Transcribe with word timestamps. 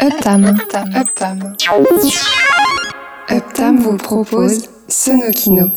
Uptam. 0.00 0.44
Uptam. 0.94 1.56
Uptam 3.28 3.78
vous 3.80 3.96
propose 3.96 4.68
Sonokino. 4.86 5.72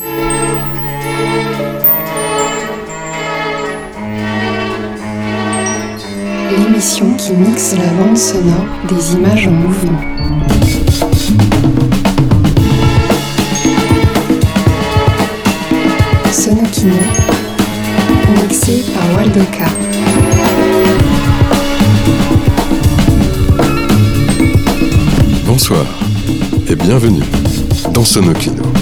L'émission 6.52 7.12
qui 7.16 7.32
mixe 7.32 7.74
la 7.76 7.88
bande 7.94 8.16
sonore 8.16 8.68
des 8.88 9.14
images 9.14 9.48
en 9.48 9.52
mouvement. 9.54 10.02
Sonokino, 16.32 16.94
mixé 18.36 18.84
par 18.94 19.18
Waldoka. 19.18 19.91
Bienvenue 26.84 27.24
dans 27.94 28.04
Sonokino. 28.04 28.81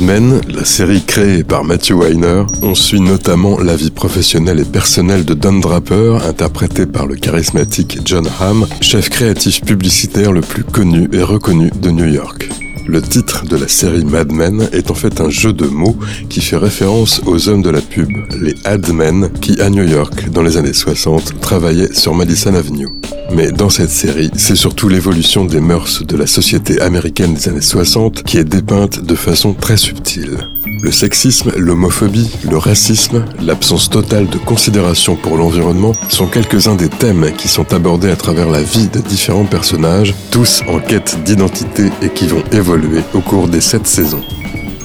Men, 0.00 0.40
la 0.48 0.64
série 0.64 1.02
créée 1.02 1.42
par 1.42 1.64
Matthew 1.64 1.92
Weiner, 1.92 2.44
on 2.62 2.74
suit 2.76 3.00
notamment 3.00 3.58
la 3.58 3.74
vie 3.74 3.90
professionnelle 3.90 4.60
et 4.60 4.64
personnelle 4.64 5.24
de 5.24 5.34
Don 5.34 5.58
Draper, 5.58 6.18
interprété 6.24 6.86
par 6.86 7.06
le 7.06 7.16
charismatique 7.16 7.98
John 8.04 8.28
Hamm, 8.40 8.66
chef 8.80 9.10
créatif 9.10 9.60
publicitaire 9.62 10.30
le 10.30 10.40
plus 10.40 10.62
connu 10.62 11.08
et 11.12 11.22
reconnu 11.22 11.72
de 11.82 11.90
New 11.90 12.06
York. 12.06 12.37
Le 12.88 13.02
titre 13.02 13.44
de 13.44 13.56
la 13.58 13.68
série 13.68 14.02
Mad 14.02 14.32
Men 14.32 14.66
est 14.72 14.90
en 14.90 14.94
fait 14.94 15.20
un 15.20 15.28
jeu 15.28 15.52
de 15.52 15.66
mots 15.66 15.98
qui 16.30 16.40
fait 16.40 16.56
référence 16.56 17.20
aux 17.26 17.50
hommes 17.50 17.60
de 17.60 17.68
la 17.68 17.82
pub, 17.82 18.08
les 18.40 18.54
Ad 18.64 18.90
Men, 18.90 19.28
qui 19.42 19.60
à 19.60 19.68
New 19.68 19.86
York, 19.86 20.30
dans 20.30 20.40
les 20.40 20.56
années 20.56 20.72
60, 20.72 21.38
travaillaient 21.38 21.92
sur 21.92 22.14
Madison 22.14 22.54
Avenue. 22.54 22.88
Mais 23.34 23.52
dans 23.52 23.68
cette 23.68 23.90
série, 23.90 24.30
c'est 24.36 24.56
surtout 24.56 24.88
l'évolution 24.88 25.44
des 25.44 25.60
mœurs 25.60 26.02
de 26.02 26.16
la 26.16 26.26
société 26.26 26.80
américaine 26.80 27.34
des 27.34 27.50
années 27.50 27.60
60 27.60 28.22
qui 28.22 28.38
est 28.38 28.44
dépeinte 28.44 29.04
de 29.04 29.14
façon 29.14 29.52
très 29.52 29.76
subtile. 29.76 30.38
Le 30.80 30.92
sexisme, 30.92 31.52
l'homophobie, 31.56 32.30
le 32.48 32.56
racisme, 32.56 33.24
l'absence 33.42 33.90
totale 33.90 34.28
de 34.28 34.38
considération 34.38 35.16
pour 35.16 35.36
l'environnement 35.36 35.92
sont 36.08 36.26
quelques-uns 36.26 36.76
des 36.76 36.88
thèmes 36.88 37.32
qui 37.36 37.48
sont 37.48 37.72
abordés 37.72 38.10
à 38.10 38.16
travers 38.16 38.48
la 38.48 38.62
vie 38.62 38.88
de 38.88 39.00
différents 39.00 39.44
personnages, 39.44 40.14
tous 40.30 40.62
en 40.68 40.78
quête 40.78 41.18
d'identité 41.24 41.90
et 42.00 42.10
qui 42.10 42.28
vont 42.28 42.44
évoluer 42.52 43.02
au 43.12 43.20
cours 43.20 43.48
des 43.48 43.60
sept 43.60 43.86
saisons. 43.86 44.22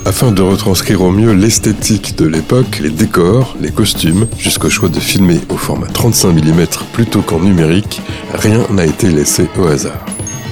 Afin 0.05 0.31
de 0.31 0.41
retranscrire 0.41 1.01
au 1.01 1.11
mieux 1.11 1.33
l'esthétique 1.33 2.17
de 2.17 2.25
l'époque, 2.25 2.79
les 2.81 2.89
décors, 2.89 3.55
les 3.61 3.71
costumes, 3.71 4.27
jusqu'au 4.37 4.69
choix 4.69 4.89
de 4.89 4.99
filmer 4.99 5.39
au 5.49 5.57
format 5.57 5.87
35 5.87 6.33
mm 6.33 6.65
plutôt 6.91 7.21
qu'en 7.21 7.39
numérique, 7.39 8.01
rien 8.33 8.65
n'a 8.71 8.85
été 8.85 9.09
laissé 9.09 9.47
au 9.57 9.67
hasard. 9.67 10.05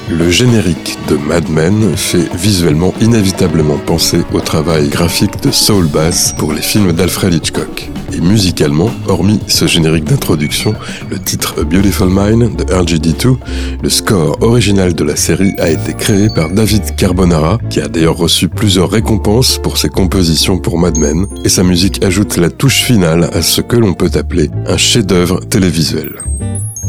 Le 0.09 0.29
générique 0.29 0.97
de 1.09 1.15
Mad 1.15 1.49
Men 1.49 1.95
fait 1.95 2.29
visuellement 2.35 2.93
inévitablement 3.01 3.77
penser 3.77 4.21
au 4.33 4.39
travail 4.39 4.89
graphique 4.89 5.41
de 5.41 5.51
Saul 5.51 5.87
Bass 5.87 6.33
pour 6.37 6.53
les 6.53 6.61
films 6.61 6.91
d'Alfred 6.91 7.33
Hitchcock. 7.33 7.89
Et 8.13 8.19
musicalement, 8.19 8.89
hormis 9.07 9.39
ce 9.47 9.67
générique 9.67 10.03
d'introduction, 10.03 10.75
le 11.09 11.17
titre 11.17 11.63
Beautiful 11.63 12.09
Mind 12.09 12.57
de 12.57 12.63
RGD2, 12.65 13.37
le 13.81 13.89
score 13.89 14.37
original 14.41 14.93
de 14.93 15.03
la 15.03 15.15
série 15.15 15.53
a 15.59 15.69
été 15.69 15.93
créé 15.93 16.27
par 16.29 16.49
David 16.49 16.95
Carbonara, 16.95 17.57
qui 17.69 17.79
a 17.79 17.87
d'ailleurs 17.87 18.17
reçu 18.17 18.49
plusieurs 18.49 18.89
récompenses 18.89 19.59
pour 19.63 19.77
ses 19.77 19.89
compositions 19.89 20.59
pour 20.59 20.77
Mad 20.77 20.97
Men, 20.97 21.25
et 21.45 21.49
sa 21.49 21.63
musique 21.63 22.03
ajoute 22.03 22.35
la 22.35 22.49
touche 22.49 22.81
finale 22.81 23.29
à 23.33 23.41
ce 23.41 23.61
que 23.61 23.77
l'on 23.77 23.93
peut 23.93 24.11
appeler 24.15 24.49
un 24.67 24.77
chef-d'œuvre 24.77 25.39
télévisuel. 25.39 26.21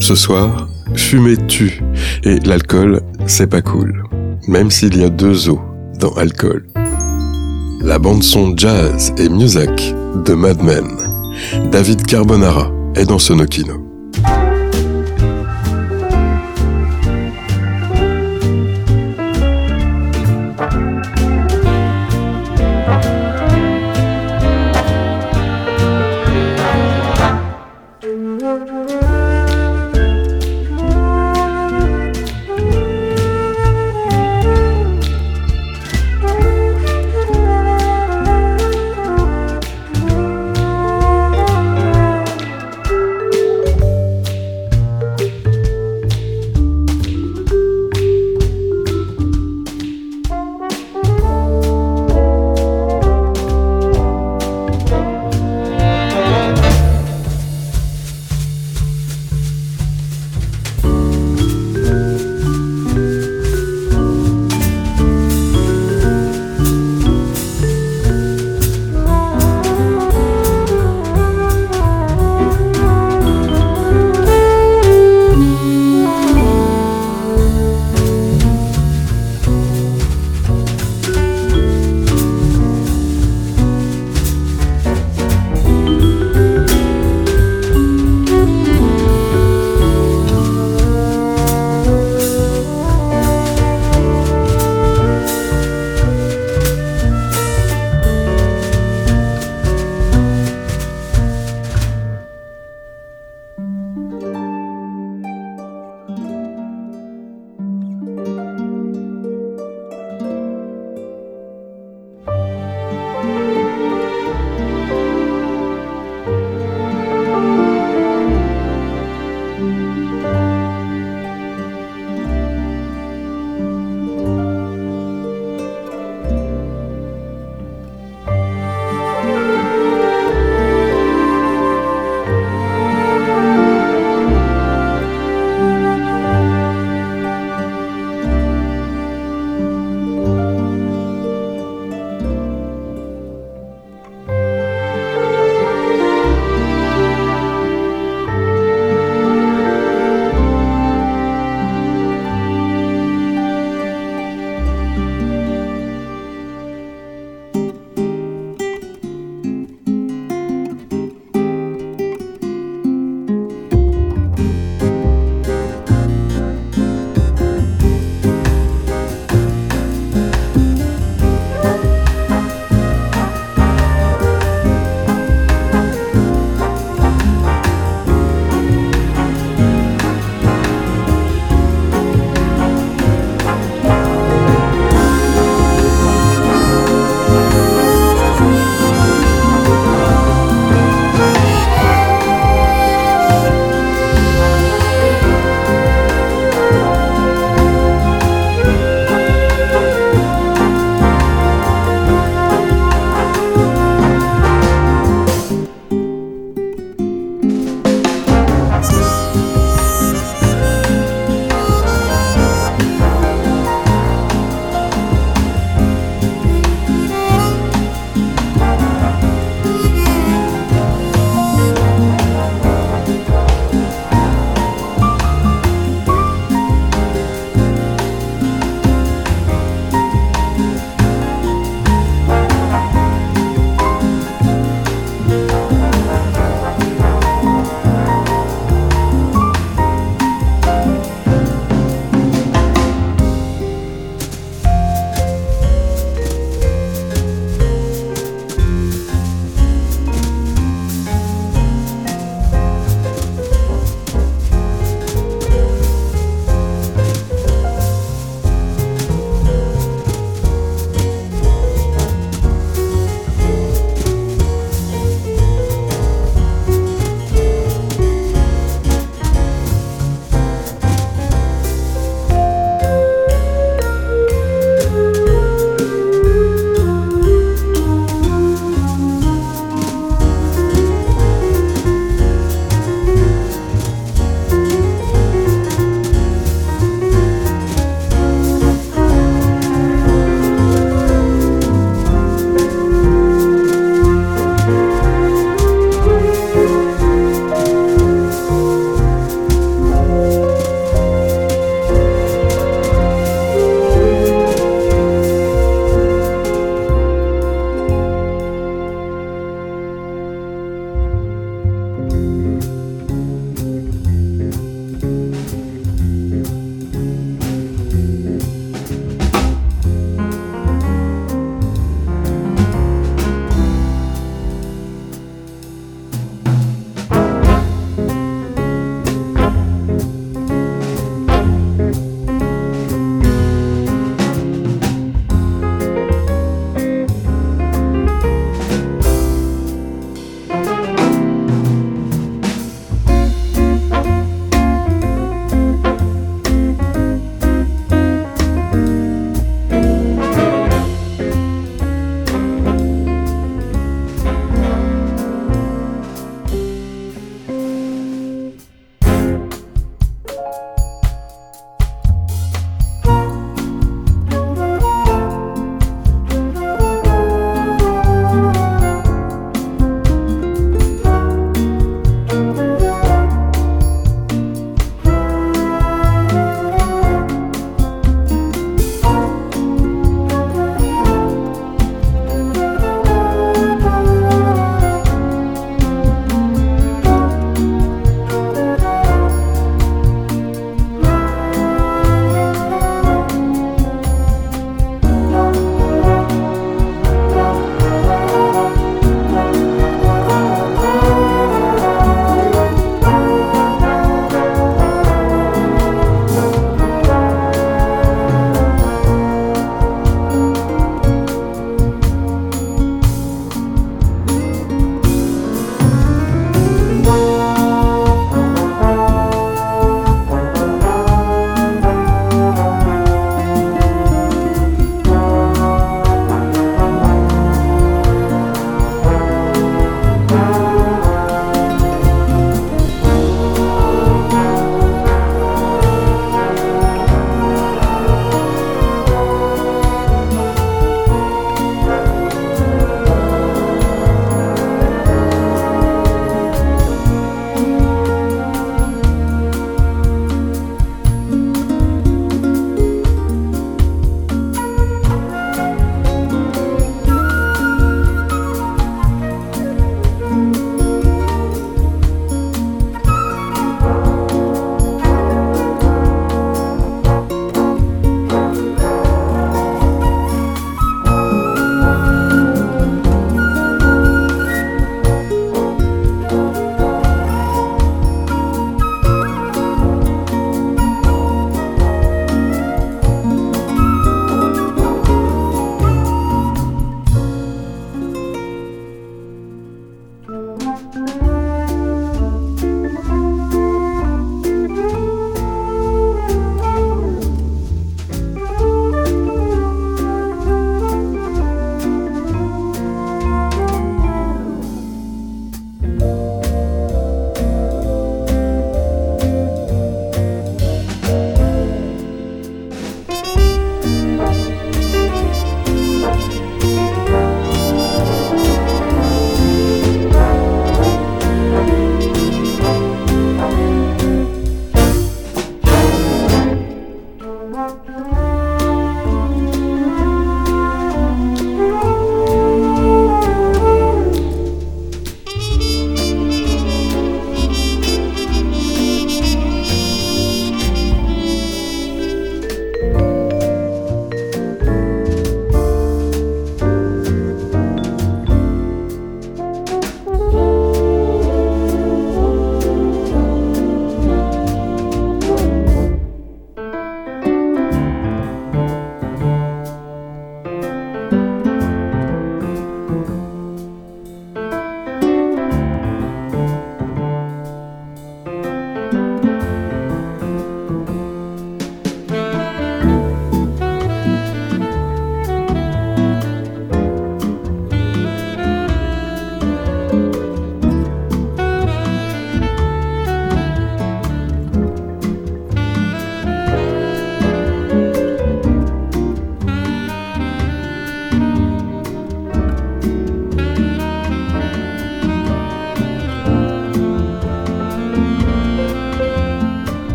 Ce 0.00 0.16
soir, 0.16 0.68
fumer 0.94 1.36
tue, 1.48 1.82
et 2.24 2.38
l'alcool, 2.40 3.00
c'est 3.26 3.46
pas 3.46 3.62
cool. 3.62 4.04
Même 4.48 4.70
s'il 4.70 4.96
y 4.96 5.04
a 5.04 5.08
deux 5.08 5.48
eaux 5.48 5.60
dans 5.98 6.12
alcool. 6.14 6.66
La 7.80 7.98
bande 7.98 8.22
son 8.22 8.56
jazz 8.56 9.12
et 9.18 9.28
music 9.28 9.94
de 10.24 10.34
Mad 10.34 10.62
Men. 10.62 10.86
David 11.70 12.04
Carbonara 12.06 12.70
est 12.94 13.06
dans 13.06 13.18
Sonokino. 13.18 13.81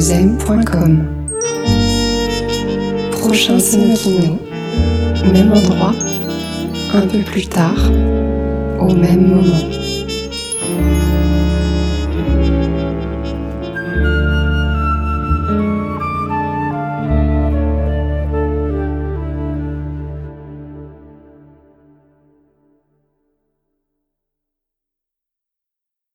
T 0.00 0.12
a 0.14 0.22
2 0.22 0.22
m.com. 0.22 1.04
Prochain 3.10 3.58
Sonokino. 3.58 4.38
Même 5.30 5.52
endroit, 5.52 5.94
un 6.94 7.06
peu 7.06 7.18
plus 7.18 7.46
tard, 7.46 7.90
au 8.80 8.94
même 8.94 9.28
moment. 9.28 9.89